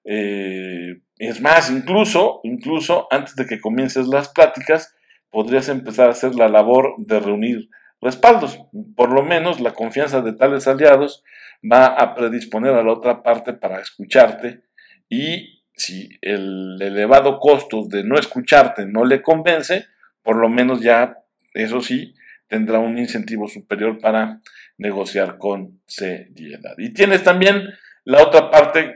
eh, 0.07 1.01
es 1.19 1.41
más, 1.41 1.71
incluso, 1.71 2.41
incluso 2.45 3.09
antes 3.11 3.35
de 3.35 3.47
que 3.47 3.61
comiences 3.61 4.07
las 4.07 4.29
pláticas, 4.29 4.95
podrías 5.31 5.69
empezar 5.69 6.09
a 6.09 6.13
hacer 6.13 6.35
la 6.35 6.49
labor 6.49 6.95
de 6.99 7.21
reunir 7.21 7.69
respaldos. 8.01 8.61
Por 8.95 9.13
lo 9.13 9.23
menos 9.23 9.61
la 9.61 9.75
confianza 9.75 10.21
de 10.23 10.33
tales 10.33 10.69
aliados 10.69 11.25
va 11.71 11.87
a 11.87 12.15
predisponer 12.15 12.75
a 12.75 12.83
la 12.83 12.93
otra 12.93 13.23
parte 13.23 13.53
para 13.53 13.81
escucharte 13.81 14.63
y 15.09 15.63
si 15.75 16.09
el 16.23 16.79
elevado 16.81 17.39
costo 17.39 17.87
de 17.87 18.05
no 18.05 18.19
escucharte 18.19 18.87
no 18.87 19.05
le 19.05 19.23
convence, 19.23 19.87
por 20.23 20.37
lo 20.37 20.49
menos 20.49 20.81
ya, 20.81 21.19
eso 21.53 21.81
sí, 21.81 22.15
tendrá 22.49 22.79
un 22.79 22.97
incentivo 22.99 23.49
superior 23.49 23.99
para 23.99 24.41
negociar 24.79 25.39
con 25.39 25.81
seriedad. 25.87 26.75
Y 26.79 26.93
tienes 26.93 27.25
también 27.25 27.69
la 28.07 28.23
otra 28.23 28.53
parte 28.53 28.95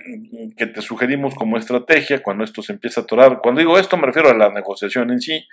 que 0.57 0.67
te 0.67 0.81
sugerimos 0.81 1.35
como 1.35 1.59
estrategia 1.59 2.23
cuando 2.23 2.45
esto 2.45 2.63
se 2.63 2.73
empieza 2.73 3.01
a 3.01 3.05
atorar, 3.05 3.41
cuando 3.43 3.59
digo 3.59 3.77
esto 3.77 3.97
me 3.97 4.07
refiero 4.07 4.31
a 4.31 4.35
la 4.35 4.51
negociación 4.51 5.11
en 5.11 5.21
sí, 5.21 5.49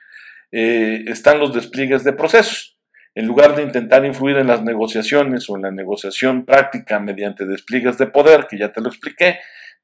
eh, 0.52 1.04
están 1.08 1.40
los 1.40 1.56
despliegues 1.56 2.04
de 2.04 2.14
procesos. 2.14 2.78
En 3.16 3.26
lugar 3.26 3.56
de 3.56 3.64
intentar 3.64 4.06
influir 4.06 4.38
en 4.38 4.46
las 4.46 4.62
negociaciones 4.62 5.50
o 5.50 5.56
en 5.56 5.64
la 5.64 5.72
negociación 5.72 6.46
práctica 6.46 7.00
mediante 7.00 7.48
despliegues 7.48 7.98
de 7.98 8.06
poder, 8.06 8.46
que 8.48 8.60
ya 8.60 8.72
te 8.72 8.80
lo 8.80 8.90
expliqué, 8.90 9.40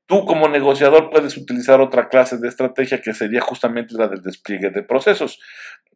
tú 0.05 0.23
como 0.23 0.47
negociador 0.47 1.09
puedes 1.09 1.35
utilizar 1.35 1.81
otra 1.81 2.09
clase 2.09 2.37
de 2.37 2.49
estrategia 2.49 3.01
que 3.01 3.15
sería 3.15 3.41
justamente 3.41 3.95
la 3.97 4.07
del 4.07 4.21
despliegue 4.21 4.69
de 4.69 4.83
procesos. 4.83 5.39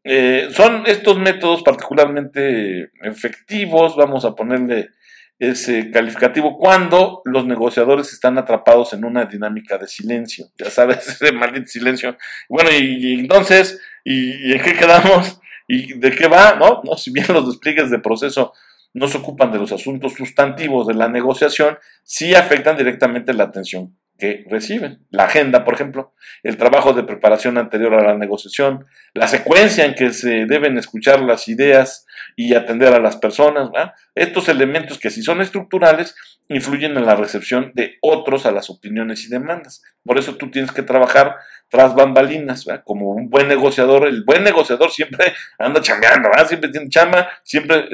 Eh, 0.03 0.49
son 0.51 0.81
estos 0.87 1.19
métodos 1.19 1.61
particularmente 1.61 2.89
efectivos, 3.03 3.95
vamos 3.95 4.25
a 4.25 4.33
ponerle 4.33 4.89
ese 5.39 5.91
calificativo 5.91 6.57
cuando 6.57 7.21
los 7.25 7.45
negociadores 7.45 8.11
están 8.11 8.37
atrapados 8.37 8.93
en 8.93 9.05
una 9.05 9.25
dinámica 9.25 9.77
de 9.77 9.87
silencio. 9.87 10.47
Ya 10.57 10.69
sabes, 10.69 11.07
ese 11.21 11.31
maldito 11.31 11.67
silencio. 11.67 12.17
Bueno, 12.49 12.69
y, 12.71 13.19
entonces, 13.19 13.79
¿y, 14.03 14.53
en 14.53 14.61
qué 14.61 14.73
quedamos? 14.73 15.39
¿Y 15.67 15.93
de 15.99 16.11
qué 16.11 16.27
va? 16.27 16.55
¿No? 16.55 16.81
¿No? 16.83 16.97
Si 16.97 17.11
bien 17.11 17.27
los 17.29 17.47
despliegues 17.47 17.91
de 17.91 17.99
proceso 17.99 18.53
no 18.93 19.07
se 19.07 19.17
ocupan 19.17 19.51
de 19.51 19.59
los 19.59 19.71
asuntos 19.71 20.13
sustantivos 20.13 20.87
de 20.87 20.95
la 20.95 21.07
negociación, 21.07 21.77
sí 22.03 22.33
afectan 22.33 22.77
directamente 22.77 23.33
la 23.33 23.43
atención 23.43 23.95
que 24.17 24.43
reciben. 24.49 25.05
La 25.11 25.25
agenda, 25.25 25.63
por 25.63 25.75
ejemplo, 25.75 26.15
el 26.41 26.57
trabajo 26.57 26.93
de 26.93 27.03
preparación 27.03 27.59
anterior 27.59 27.93
a 27.93 28.03
la 28.03 28.17
negociación, 28.17 28.85
la 29.13 29.27
secuencia 29.27 29.85
en 29.85 29.93
que 29.93 30.13
se 30.13 30.45
deben 30.45 30.79
escuchar 30.79 31.21
las 31.21 31.47
ideas 31.47 32.06
y 32.37 32.53
atender 32.53 32.93
a 32.93 32.99
las 32.99 33.17
personas. 33.17 33.69
Estos 34.15 34.47
elementos 34.47 34.99
que 34.99 35.09
si 35.09 35.23
son 35.23 35.41
estructurales 35.41 36.15
influyen 36.47 36.95
en 36.95 37.05
la 37.05 37.15
recepción 37.15 37.71
de 37.73 37.97
otros 37.99 38.45
a 38.45 38.51
las 38.51 38.69
opiniones 38.69 39.25
y 39.25 39.29
demandas. 39.29 39.81
Por 40.05 40.17
eso 40.17 40.35
tú 40.35 40.49
tienes 40.51 40.71
que 40.71 40.83
trabajar 40.83 41.35
tras 41.67 41.95
bambalinas, 41.95 42.65
como 42.85 43.09
un 43.09 43.29
buen 43.29 43.47
negociador. 43.47 44.07
El 44.07 44.23
buen 44.23 44.43
negociador 44.43 44.91
siempre 44.91 45.33
anda 45.59 45.81
chambeando, 45.81 46.29
siempre 46.47 46.69
tiene 46.69 46.87
chamba, 46.87 47.27
siempre, 47.43 47.89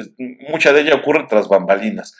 mucha 0.49 0.73
de 0.73 0.81
ella 0.81 0.95
ocurre 0.95 1.25
tras 1.27 1.47
bambalinas 1.47 2.15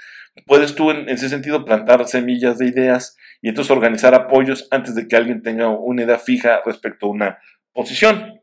puedes 0.47 0.75
tú 0.75 0.91
en 0.91 1.07
ese 1.09 1.29
sentido 1.29 1.63
plantar 1.63 2.07
semillas 2.07 2.57
de 2.57 2.67
ideas 2.67 3.15
y 3.41 3.49
entonces 3.49 3.71
organizar 3.71 4.15
apoyos 4.15 4.67
antes 4.71 4.95
de 4.95 5.07
que 5.07 5.15
alguien 5.15 5.43
tenga 5.43 5.69
una 5.69 6.03
idea 6.03 6.17
fija 6.17 6.61
respecto 6.65 7.05
a 7.05 7.09
una 7.09 7.37
posición. 7.71 8.41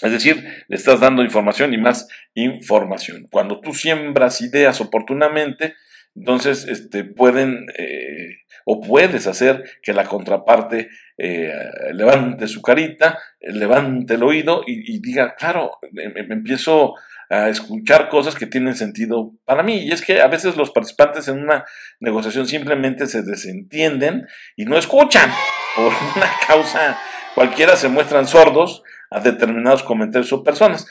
Es 0.00 0.12
decir, 0.12 0.64
le 0.68 0.76
estás 0.76 1.00
dando 1.00 1.22
información 1.22 1.74
y 1.74 1.78
más 1.78 2.08
información. 2.34 3.28
Cuando 3.30 3.60
tú 3.60 3.74
siembras 3.74 4.40
ideas 4.40 4.80
oportunamente, 4.80 5.74
entonces 6.14 6.66
este, 6.66 7.04
pueden 7.04 7.66
eh, 7.78 8.42
o 8.64 8.80
puedes 8.80 9.26
hacer 9.26 9.64
que 9.82 9.92
la 9.92 10.04
contraparte 10.04 10.88
eh, 11.18 11.52
levante 11.92 12.48
su 12.48 12.62
carita, 12.62 13.18
levante 13.40 14.14
el 14.14 14.22
oído 14.22 14.62
y, 14.66 15.00
diga, 15.00 15.34
claro, 15.36 15.78
empiezo 15.92 16.94
a 17.30 17.48
escuchar 17.48 18.08
cosas 18.08 18.34
que 18.34 18.46
tienen 18.46 18.76
sentido 18.76 19.32
para 19.44 19.62
mí. 19.62 19.84
Y 19.84 19.92
es 19.92 20.02
que 20.02 20.20
a 20.20 20.26
veces 20.26 20.56
los 20.56 20.70
participantes 20.70 21.28
en 21.28 21.38
una 21.38 21.64
negociación 21.98 22.46
simplemente 22.46 23.06
se 23.06 23.22
desentienden 23.22 24.26
y 24.56 24.64
no 24.64 24.76
escuchan. 24.76 25.30
Por 25.74 25.86
una 26.16 26.30
causa 26.46 26.98
cualquiera 27.34 27.76
se 27.76 27.88
muestran 27.88 28.26
sordos 28.26 28.82
a 29.12 29.20
determinados 29.20 29.82
comentarios 29.82 30.32
o 30.32 30.42
personas. 30.42 30.86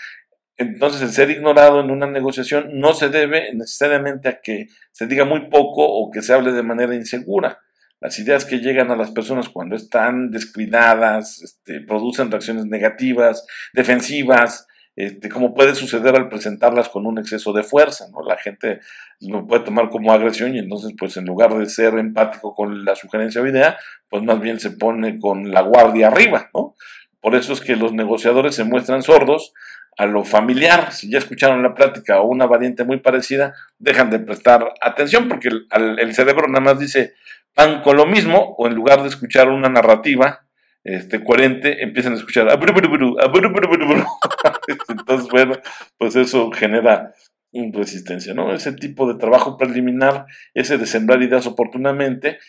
Entonces, 0.57 1.01
el 1.01 1.09
ser 1.09 1.31
ignorado 1.31 1.79
en 1.79 1.89
una 1.89 2.07
negociación 2.07 2.79
no 2.79 2.93
se 2.93 3.09
debe 3.09 3.53
necesariamente 3.53 4.29
a 4.29 4.41
que 4.41 4.67
se 4.91 5.07
diga 5.07 5.25
muy 5.25 5.49
poco 5.49 5.83
o 5.83 6.11
que 6.11 6.21
se 6.21 6.33
hable 6.33 6.51
de 6.51 6.63
manera 6.63 6.93
insegura. 6.93 7.59
Las 7.99 8.17
ideas 8.19 8.45
que 8.45 8.59
llegan 8.59 8.91
a 8.91 8.95
las 8.95 9.11
personas 9.11 9.49
cuando 9.49 9.75
están 9.75 10.31
descuidadas 10.31 11.41
este, 11.41 11.81
producen 11.81 12.31
reacciones 12.31 12.65
negativas, 12.65 13.45
defensivas, 13.73 14.67
este, 14.95 15.29
como 15.29 15.53
puede 15.53 15.73
suceder 15.73 16.15
al 16.15 16.27
presentarlas 16.27 16.89
con 16.89 17.05
un 17.05 17.17
exceso 17.17 17.53
de 17.53 17.63
fuerza, 17.63 18.07
¿no? 18.11 18.21
La 18.27 18.37
gente 18.37 18.81
lo 19.21 19.47
puede 19.47 19.63
tomar 19.63 19.89
como 19.89 20.11
agresión 20.11 20.53
y 20.53 20.59
entonces, 20.59 20.93
pues 20.97 21.15
en 21.17 21.25
lugar 21.25 21.57
de 21.57 21.67
ser 21.67 21.93
empático 21.97 22.53
con 22.53 22.83
la 22.83 22.95
sugerencia 22.95 23.41
o 23.41 23.47
idea, 23.47 23.77
pues 24.09 24.21
más 24.23 24.39
bien 24.41 24.59
se 24.59 24.71
pone 24.71 25.17
con 25.17 25.49
la 25.51 25.61
guardia 25.61 26.07
arriba, 26.07 26.49
¿no? 26.53 26.75
Por 27.21 27.35
eso 27.35 27.53
es 27.53 27.61
que 27.61 27.75
los 27.75 27.93
negociadores 27.93 28.55
se 28.55 28.63
muestran 28.63 29.03
sordos 29.03 29.53
a 29.97 30.05
lo 30.05 30.23
familiar. 30.23 30.91
Si 30.91 31.09
ya 31.09 31.19
escucharon 31.19 31.61
la 31.63 31.75
plática 31.75 32.19
o 32.19 32.27
una 32.27 32.47
variante 32.47 32.83
muy 32.83 32.97
parecida, 32.97 33.53
dejan 33.77 34.09
de 34.09 34.19
prestar 34.19 34.73
atención 34.81 35.27
porque 35.27 35.49
el, 35.49 36.15
cerebro 36.15 36.47
nada 36.47 36.61
más 36.61 36.79
dice 36.79 37.13
van 37.55 37.81
con 37.81 37.97
lo 37.97 38.05
mismo 38.05 38.55
o 38.57 38.67
en 38.67 38.75
lugar 38.75 39.01
de 39.01 39.09
escuchar 39.09 39.49
una 39.49 39.69
narrativa, 39.69 40.45
este, 40.83 41.23
coherente, 41.23 41.83
empiezan 41.83 42.13
a 42.13 42.15
escuchar 42.15 42.49
entonces 44.87 45.29
bueno, 45.29 45.57
pues 45.97 46.15
eso 46.15 46.49
genera 46.51 47.13
resistencia, 47.73 48.33
¿no? 48.33 48.53
Ese 48.53 48.71
tipo 48.73 49.11
de 49.11 49.19
trabajo 49.19 49.57
preliminar, 49.57 50.25
ese 50.53 50.77
de 50.77 50.85
sembrar 50.85 51.21
ideas 51.21 51.45
oportunamente, 51.45 52.39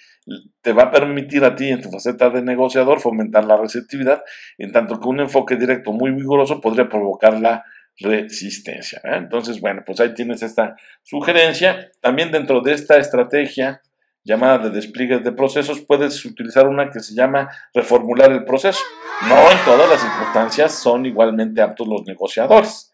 te 0.60 0.72
va 0.72 0.84
a 0.84 0.90
permitir 0.90 1.44
a 1.44 1.54
ti 1.54 1.68
en 1.68 1.80
tu 1.80 1.90
faceta 1.90 2.30
de 2.30 2.42
negociador 2.42 3.00
fomentar 3.00 3.44
la 3.44 3.56
receptividad, 3.56 4.22
en 4.58 4.72
tanto 4.72 5.00
que 5.00 5.08
un 5.08 5.20
enfoque 5.20 5.56
directo 5.56 5.92
muy 5.92 6.12
vigoroso 6.12 6.60
podría 6.60 6.88
provocar 6.88 7.40
la 7.40 7.64
resistencia. 7.98 9.00
¿eh? 9.04 9.16
Entonces, 9.16 9.60
bueno, 9.60 9.82
pues 9.84 10.00
ahí 10.00 10.14
tienes 10.14 10.42
esta 10.42 10.76
sugerencia. 11.02 11.90
También 12.00 12.30
dentro 12.30 12.60
de 12.60 12.72
esta 12.72 12.96
estrategia 12.98 13.82
llamada 14.24 14.58
de 14.58 14.70
despliegues 14.70 15.24
de 15.24 15.32
procesos, 15.32 15.80
puedes 15.80 16.24
utilizar 16.24 16.68
una 16.68 16.90
que 16.90 17.00
se 17.00 17.14
llama 17.14 17.48
reformular 17.74 18.30
el 18.30 18.44
proceso. 18.44 18.80
No 19.28 19.50
en 19.50 19.58
todas 19.64 19.88
las 19.90 20.00
circunstancias 20.00 20.72
son 20.72 21.06
igualmente 21.06 21.60
aptos 21.60 21.88
los 21.88 22.06
negociadores. 22.06 22.91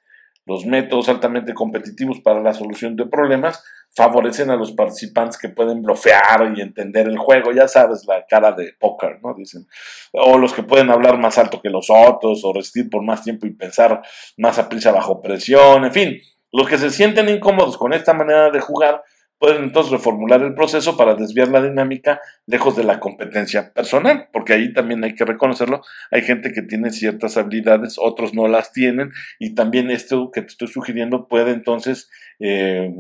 Los 0.48 0.64
métodos 0.64 1.08
altamente 1.08 1.52
competitivos 1.52 2.20
para 2.20 2.40
la 2.40 2.54
solución 2.54 2.96
de 2.96 3.06
problemas 3.06 3.62
favorecen 3.94 4.50
a 4.50 4.56
los 4.56 4.72
participantes 4.72 5.38
que 5.38 5.48
pueden 5.48 5.82
bloquear 5.82 6.52
y 6.56 6.60
entender 6.60 7.06
el 7.06 7.18
juego, 7.18 7.52
ya 7.52 7.68
sabes, 7.68 8.04
la 8.06 8.24
cara 8.26 8.52
de 8.52 8.72
póker, 8.78 9.20
¿no? 9.22 9.34
Dicen. 9.34 9.66
O 10.12 10.38
los 10.38 10.52
que 10.52 10.62
pueden 10.62 10.90
hablar 10.90 11.18
más 11.18 11.36
alto 11.36 11.60
que 11.60 11.68
los 11.68 11.88
otros, 11.90 12.42
o 12.44 12.52
resistir 12.52 12.88
por 12.88 13.02
más 13.04 13.22
tiempo 13.22 13.46
y 13.46 13.50
pensar 13.50 14.02
más 14.36 14.58
a 14.58 14.68
prisa 14.68 14.90
bajo 14.92 15.20
presión, 15.20 15.84
en 15.84 15.92
fin, 15.92 16.18
los 16.50 16.66
que 16.66 16.78
se 16.78 16.90
sienten 16.90 17.28
incómodos 17.28 17.76
con 17.76 17.92
esta 17.92 18.14
manera 18.14 18.50
de 18.50 18.60
jugar 18.60 19.02
pueden 19.38 19.64
entonces 19.64 19.92
reformular 19.92 20.42
el 20.42 20.54
proceso 20.54 20.96
para 20.96 21.14
desviar 21.14 21.48
la 21.48 21.62
dinámica 21.62 22.20
lejos 22.46 22.76
de 22.76 22.84
la 22.84 23.00
competencia 23.00 23.72
personal, 23.72 24.28
porque 24.32 24.52
ahí 24.52 24.72
también 24.72 25.02
hay 25.04 25.14
que 25.14 25.24
reconocerlo, 25.24 25.82
hay 26.10 26.22
gente 26.22 26.52
que 26.52 26.62
tiene 26.62 26.90
ciertas 26.90 27.36
habilidades, 27.36 27.96
otros 27.98 28.34
no 28.34 28.48
las 28.48 28.72
tienen, 28.72 29.10
y 29.38 29.54
también 29.54 29.90
esto 29.90 30.30
que 30.32 30.42
te 30.42 30.48
estoy 30.48 30.68
sugiriendo 30.68 31.28
puede 31.28 31.52
entonces 31.52 32.10
eh, 32.40 32.92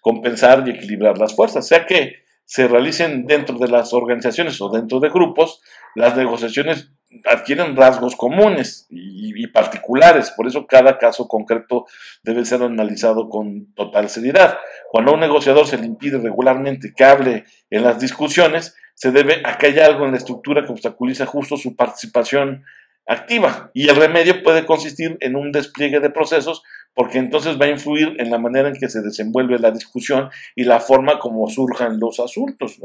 compensar 0.00 0.66
y 0.66 0.70
equilibrar 0.70 1.18
las 1.18 1.34
fuerzas, 1.34 1.66
sea 1.66 1.86
que 1.86 2.20
se 2.44 2.66
realicen 2.66 3.26
dentro 3.26 3.58
de 3.58 3.68
las 3.68 3.92
organizaciones 3.92 4.60
o 4.60 4.70
dentro 4.70 4.98
de 4.98 5.08
grupos, 5.08 5.60
las 5.94 6.16
negociaciones 6.16 6.92
adquieren 7.24 7.76
rasgos 7.76 8.16
comunes 8.16 8.86
y, 8.90 9.46
particulares, 9.48 10.30
por 10.30 10.46
eso 10.46 10.66
cada 10.66 10.98
caso 10.98 11.26
concreto 11.26 11.86
debe 12.22 12.44
ser 12.44 12.62
analizado 12.62 13.28
con 13.28 13.72
total 13.74 14.08
seriedad. 14.08 14.58
Cuando 14.90 15.10
a 15.10 15.14
un 15.14 15.20
negociador 15.20 15.66
se 15.66 15.78
le 15.78 15.86
impide 15.86 16.18
regularmente 16.18 16.92
que 16.96 17.04
hable 17.04 17.44
en 17.70 17.82
las 17.82 17.98
discusiones, 17.98 18.76
se 18.94 19.10
debe 19.10 19.42
a 19.44 19.58
que 19.58 19.66
hay 19.66 19.78
algo 19.78 20.04
en 20.04 20.12
la 20.12 20.18
estructura 20.18 20.64
que 20.64 20.72
obstaculiza 20.72 21.26
justo 21.26 21.56
su 21.56 21.74
participación 21.74 22.64
activa 23.06 23.70
y 23.74 23.88
el 23.88 23.96
remedio 23.96 24.42
puede 24.42 24.64
consistir 24.64 25.16
en 25.20 25.34
un 25.34 25.50
despliegue 25.52 26.00
de 26.00 26.10
procesos 26.10 26.62
porque 26.94 27.18
entonces 27.18 27.60
va 27.60 27.66
a 27.66 27.70
influir 27.70 28.14
en 28.18 28.30
la 28.30 28.38
manera 28.38 28.68
en 28.68 28.76
que 28.76 28.88
se 28.88 29.00
desenvuelve 29.00 29.58
la 29.58 29.70
discusión 29.70 30.30
y 30.54 30.64
la 30.64 30.80
forma 30.80 31.18
como 31.18 31.48
surjan 31.48 31.98
los 31.98 32.20
asuntos. 32.20 32.78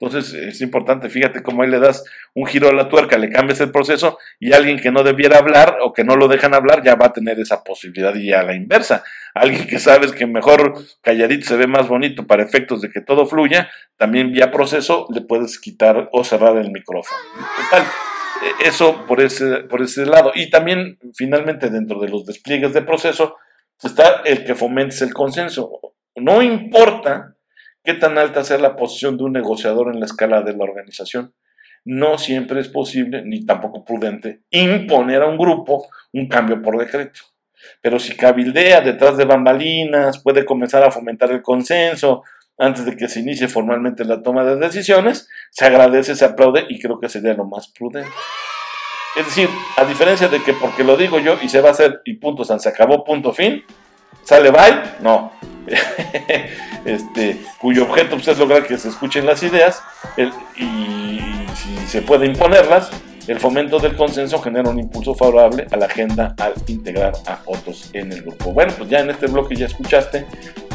Entonces 0.00 0.32
es 0.32 0.60
importante, 0.62 1.10
fíjate 1.10 1.42
cómo 1.42 1.62
ahí 1.62 1.68
le 1.68 1.78
das 1.78 2.04
un 2.34 2.46
giro 2.46 2.70
a 2.70 2.72
la 2.72 2.88
tuerca, 2.88 3.18
le 3.18 3.28
cambias 3.28 3.60
el 3.60 3.70
proceso 3.70 4.18
y 4.38 4.54
alguien 4.54 4.80
que 4.80 4.90
no 4.90 5.02
debiera 5.02 5.36
hablar 5.36 5.76
o 5.82 5.92
que 5.92 6.04
no 6.04 6.16
lo 6.16 6.26
dejan 6.26 6.54
hablar 6.54 6.82
ya 6.82 6.94
va 6.94 7.06
a 7.06 7.12
tener 7.12 7.38
esa 7.38 7.62
posibilidad 7.62 8.14
y 8.14 8.32
a 8.32 8.42
la 8.42 8.54
inversa. 8.54 9.04
Alguien 9.34 9.66
que 9.66 9.78
sabes 9.78 10.12
que 10.12 10.26
mejor 10.26 10.74
calladito 11.02 11.46
se 11.46 11.56
ve 11.56 11.66
más 11.66 11.86
bonito 11.86 12.26
para 12.26 12.42
efectos 12.42 12.80
de 12.80 12.88
que 12.88 13.02
todo 13.02 13.26
fluya, 13.26 13.68
también 13.98 14.32
vía 14.32 14.50
proceso 14.50 15.06
le 15.12 15.20
puedes 15.20 15.60
quitar 15.60 16.08
o 16.12 16.24
cerrar 16.24 16.56
el 16.56 16.70
micrófono. 16.70 17.20
Total, 17.56 17.84
e, 18.42 18.68
eso 18.68 19.04
por 19.06 19.20
ese, 19.20 19.58
por 19.64 19.82
ese 19.82 20.06
lado. 20.06 20.32
Y 20.34 20.48
también 20.48 20.98
finalmente 21.14 21.68
dentro 21.68 22.00
de 22.00 22.08
los 22.08 22.24
despliegues 22.24 22.72
de 22.72 22.80
proceso 22.80 23.36
está 23.82 24.22
el 24.24 24.44
que 24.44 24.54
fomentes 24.54 25.02
el 25.02 25.12
consenso. 25.12 25.78
No 26.16 26.40
importa 26.40 27.36
¿Qué 27.82 27.94
tan 27.94 28.18
alta 28.18 28.44
sea 28.44 28.58
la 28.58 28.76
posición 28.76 29.16
de 29.16 29.24
un 29.24 29.32
negociador 29.32 29.92
en 29.92 30.00
la 30.00 30.06
escala 30.06 30.42
de 30.42 30.54
la 30.54 30.64
organización? 30.64 31.34
No 31.84 32.18
siempre 32.18 32.60
es 32.60 32.68
posible, 32.68 33.22
ni 33.24 33.46
tampoco 33.46 33.84
prudente, 33.84 34.42
imponer 34.50 35.22
a 35.22 35.28
un 35.28 35.38
grupo 35.38 35.88
un 36.12 36.28
cambio 36.28 36.60
por 36.60 36.78
decreto. 36.78 37.20
Pero 37.80 37.98
si 37.98 38.16
cabildea 38.16 38.82
detrás 38.82 39.16
de 39.16 39.24
bambalinas, 39.24 40.22
puede 40.22 40.44
comenzar 40.44 40.82
a 40.82 40.90
fomentar 40.90 41.30
el 41.32 41.42
consenso 41.42 42.22
antes 42.58 42.84
de 42.84 42.96
que 42.96 43.08
se 43.08 43.20
inicie 43.20 43.48
formalmente 43.48 44.04
la 44.04 44.22
toma 44.22 44.44
de 44.44 44.56
decisiones, 44.56 45.28
se 45.50 45.64
agradece, 45.64 46.14
se 46.14 46.26
aplaude 46.26 46.66
y 46.68 46.78
creo 46.78 46.98
que 46.98 47.08
sería 47.08 47.32
lo 47.32 47.46
más 47.46 47.68
prudente. 47.68 48.10
Es 49.16 49.24
decir, 49.24 49.48
a 49.78 49.84
diferencia 49.86 50.28
de 50.28 50.42
que 50.42 50.52
porque 50.52 50.84
lo 50.84 50.98
digo 50.98 51.18
yo 51.18 51.38
y 51.42 51.48
se 51.48 51.62
va 51.62 51.70
a 51.70 51.72
hacer 51.72 52.02
y 52.04 52.14
punto, 52.14 52.44
se 52.44 52.68
acabó, 52.68 53.02
punto 53.02 53.32
fin, 53.32 53.64
sale 54.24 54.50
bye, 54.50 54.82
no. 55.00 55.32
este, 56.84 57.40
cuyo 57.58 57.84
objeto 57.84 58.16
pues, 58.16 58.28
es 58.28 58.38
lograr 58.38 58.66
que 58.66 58.78
se 58.78 58.88
escuchen 58.88 59.26
las 59.26 59.42
ideas 59.42 59.82
y 60.56 61.20
si 61.54 61.76
se 61.86 62.02
puede 62.02 62.26
imponerlas, 62.26 62.90
el 63.26 63.38
fomento 63.38 63.78
del 63.78 63.96
consenso 63.96 64.40
genera 64.40 64.70
un 64.70 64.78
impulso 64.78 65.14
favorable 65.14 65.66
a 65.70 65.76
la 65.76 65.86
agenda 65.86 66.34
al 66.38 66.54
integrar 66.66 67.12
a 67.26 67.40
otros 67.46 67.90
en 67.92 68.12
el 68.12 68.22
grupo. 68.22 68.52
Bueno, 68.52 68.72
pues 68.76 68.90
ya 68.90 69.00
en 69.00 69.10
este 69.10 69.26
bloque 69.26 69.54
ya 69.54 69.66
escuchaste 69.66 70.26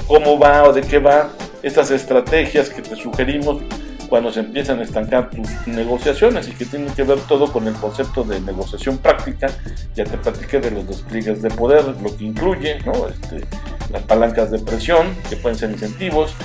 cómo 0.07 0.39
va 0.39 0.63
o 0.63 0.73
de 0.73 0.81
qué 0.81 0.99
va 0.99 1.31
estas 1.63 1.91
estrategias 1.91 2.69
que 2.69 2.81
te 2.81 2.95
sugerimos 2.95 3.61
cuando 4.09 4.31
se 4.31 4.41
empiezan 4.41 4.79
a 4.79 4.83
estancar 4.83 5.29
tus 5.29 5.47
negociaciones 5.67 6.47
y 6.47 6.51
que 6.51 6.65
tienen 6.65 6.93
que 6.93 7.03
ver 7.03 7.19
todo 7.27 7.51
con 7.51 7.67
el 7.67 7.73
concepto 7.73 8.23
de 8.23 8.39
negociación 8.41 8.97
práctica. 8.97 9.47
Ya 9.95 10.03
te 10.03 10.17
platiqué 10.17 10.59
de 10.59 10.71
los 10.71 10.87
despliegues 10.87 11.41
de 11.41 11.49
poder, 11.49 11.85
lo 12.01 12.15
que 12.15 12.25
incluye 12.25 12.79
¿no? 12.85 13.07
este, 13.07 13.45
las 13.91 14.03
palancas 14.03 14.51
de 14.51 14.59
presión, 14.59 15.15
que 15.29 15.37
pueden 15.37 15.57
ser 15.57 15.71
incentivos, 15.71 16.35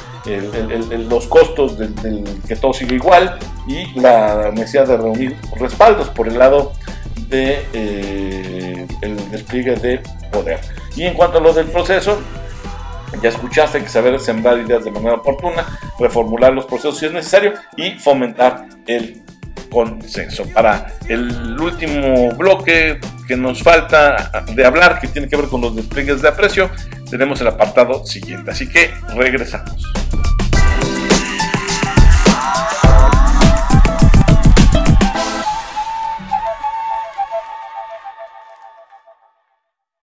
los 1.08 1.26
costos 1.26 1.78
del, 1.78 2.24
que 2.46 2.56
todo 2.56 2.72
siga 2.72 2.94
igual 2.94 3.38
y 3.66 3.98
la 3.98 4.50
necesidad 4.52 4.86
de 4.86 4.96
reunir 4.96 5.36
respaldos 5.56 6.08
por 6.10 6.28
el 6.28 6.38
lado 6.38 6.72
de 7.28 7.64
eh, 7.72 8.86
el 9.02 9.30
despliegue 9.30 9.76
de 9.76 10.00
poder. 10.32 10.60
Y 10.96 11.04
en 11.04 11.14
cuanto 11.14 11.38
a 11.38 11.40
lo 11.40 11.52
del 11.52 11.66
proceso, 11.66 12.20
ya 13.22 13.28
escuchaste 13.28 13.82
que 13.82 13.88
saber 13.88 14.18
sembrar 14.20 14.58
ideas 14.58 14.84
de 14.84 14.90
manera 14.90 15.14
oportuna, 15.14 15.66
reformular 15.98 16.52
los 16.52 16.66
procesos 16.66 16.98
si 16.98 17.06
es 17.06 17.12
necesario 17.12 17.54
y 17.76 17.92
fomentar 17.92 18.66
el 18.86 19.22
consenso. 19.70 20.44
Para 20.52 20.92
el 21.08 21.60
último 21.60 22.30
bloque 22.36 22.98
que 23.26 23.36
nos 23.36 23.62
falta 23.62 24.44
de 24.54 24.64
hablar, 24.64 25.00
que 25.00 25.08
tiene 25.08 25.28
que 25.28 25.36
ver 25.36 25.46
con 25.46 25.60
los 25.60 25.76
despliegues 25.76 26.22
de 26.22 26.28
aprecio, 26.28 26.70
tenemos 27.10 27.40
el 27.40 27.48
apartado 27.48 28.04
siguiente. 28.04 28.50
Así 28.50 28.68
que 28.68 28.90
regresamos. 29.14 29.90